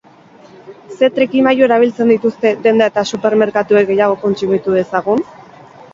Ze 1.01 1.09
trikimailu 1.17 1.67
erabiltzen 1.67 2.13
dituzte 2.13 2.53
denda 2.63 2.87
eta 2.93 3.05
supermerkatuek 3.15 3.93
gehiago 3.93 4.19
kontsumitu 4.25 4.79
dezagun? 4.79 5.23